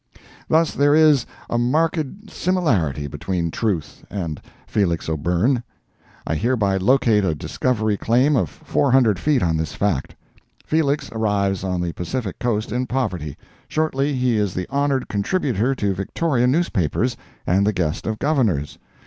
[0.49, 5.61] Thus there is a marked similarity between Truth and Felix O'Byrne.
[6.25, 10.15] I hereby locate a discovery claim of four hundred feet on this fact.
[10.65, 13.37] Felix arrives on the Pacific coast in poverty;
[13.67, 17.15] shortly he is the honored contributor to Victoria newspapers
[17.45, 18.79] and the guest of Governors.